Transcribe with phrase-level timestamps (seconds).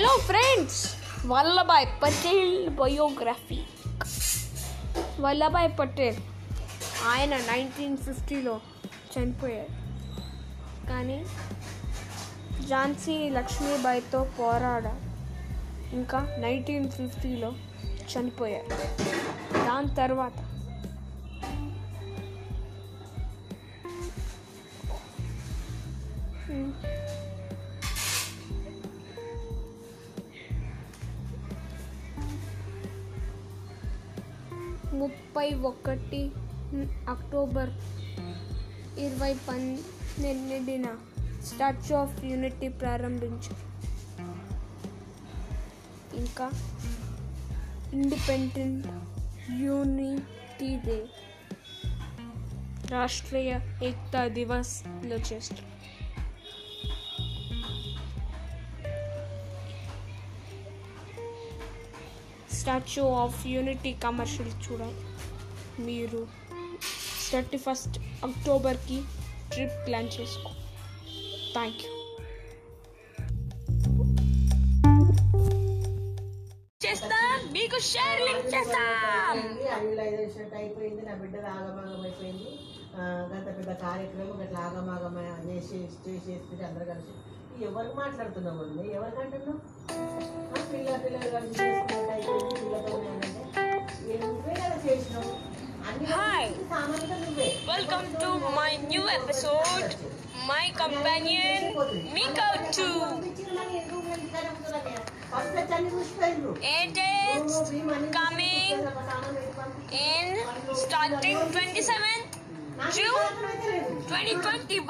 [0.00, 0.78] Hello friends
[1.26, 3.58] Vallabhbhai Patel biography
[5.20, 6.20] Vallabhbhai Patel
[7.06, 8.54] ఆయన nineteen ఫిఫ్టీలో
[9.12, 9.74] చనిపోయారు
[10.88, 11.18] కానీ
[12.68, 14.86] ఝాన్సీ లక్ష్మీబాయితో పోరాడ
[15.92, 17.50] ఇంకా నైన్టీన్ ఫిఫ్టీలో
[18.12, 18.70] చనిపోయారు
[19.66, 20.38] దాని తర్వాత
[35.00, 36.22] ముప్పై ఒకటి
[37.08, 37.70] అక్టోబర్
[38.98, 40.86] ఇరవై పన్నెండున
[41.44, 43.66] స్టాచ్యూ ఆఫ్ యూనిటీ ప్రారంభించారు
[46.16, 46.46] ఇంకా
[47.92, 48.86] ఇండిపెండెంట్
[49.60, 50.98] యూనిటీ డే.
[52.90, 53.50] రాష్ట్రీయ
[53.82, 55.66] ఏకతా దివస్లో చేస్తారు
[62.60, 65.02] స్టాచ్యూ ఆఫ్ యూనిటీ కమర్షియల్ చూడాలి.
[65.88, 66.20] మీరు
[67.30, 68.98] థర్టీ ఫస్ట్ అక్టోబర్కి
[69.52, 70.50] ట్రిప్ ప్లాన్ చేసుకో.
[71.54, 71.90] థ్యాంక్ యూ
[76.84, 79.64] చేస్తాం మీకు షేర్ లింక్ అయిపోయింది,
[80.60, 82.50] అయిపోయింది నా బిడ్డ ఆగమాగం అయిపోయింది.
[83.32, 85.14] గత పెద్ద కార్యక్రమం అట్లా ఆగమాగం
[85.48, 87.12] చేసి చేసేసి అందరు కలిసి.
[87.68, 89.60] ఎవరికి మాట్లాడుతున్నావు అండి ఎవరికి అంటున్నావు
[90.72, 91.66] పిల్ల పిల్లలు కలిసి
[94.80, 96.52] Hi,
[97.66, 99.94] welcome to my new episode.
[100.48, 101.76] My companion
[102.14, 102.80] Miko 2.
[106.64, 107.60] It is
[108.08, 108.80] coming
[109.92, 110.40] in
[110.72, 112.40] starting 27th
[112.96, 113.28] June
[114.08, 114.80] 2021.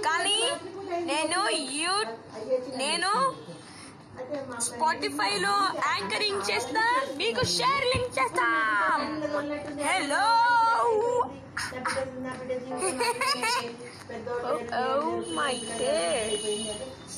[0.00, 0.40] Kali,
[1.04, 1.92] Neno, you,
[2.72, 3.51] Neno.
[4.32, 5.54] Spotify స్పాటిఫైలో
[5.86, 6.84] anchoring చేస్తా
[7.20, 8.46] మీకు షేర్ లింక్ చేస్తా.
[9.88, 10.26] Hello
[14.78, 15.10] Oh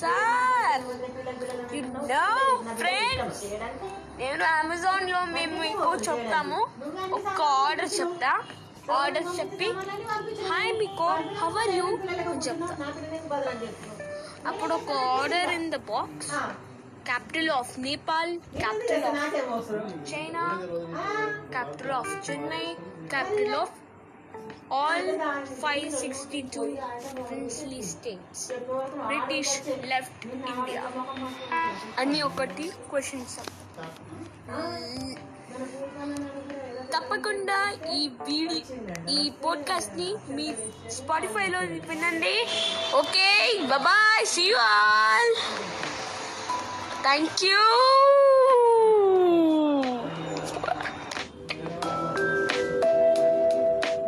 [0.00, 0.82] sir
[2.14, 2.24] no
[2.80, 3.44] friends
[4.20, 6.60] నేను అమెజాన్లో మేము మీకు చెప్తాము.
[7.18, 8.32] ఒక ఆర్డర్ చెప్తా.
[8.98, 9.68] ఆర్డర్ చెప్పి
[10.50, 11.08] హాయ్ మీకు
[11.42, 11.88] హవర్ యూ
[12.48, 12.74] చెప్తా.
[14.50, 16.32] అప్పుడు ఒక order in the box
[17.04, 19.70] capital of Nepal capital of
[20.10, 20.44] China
[21.52, 22.66] capital of Chennai
[23.08, 23.74] capital of
[24.72, 25.08] all
[25.62, 26.62] five sixty two
[27.28, 28.44] princely states
[29.08, 29.54] British
[29.92, 30.82] left India
[31.98, 33.36] అన్ని ఒకటి క్వశ్చన్స్
[36.94, 37.58] తప్పకుండా
[37.94, 38.64] ఈ వీడియో
[39.10, 40.46] ఈ పోడ్కాస్ట్ని మీ
[40.90, 42.34] స్పాటిఫైలో వినండి.
[42.96, 43.26] Okay
[43.86, 45.32] bye see you all
[47.04, 47.60] thank you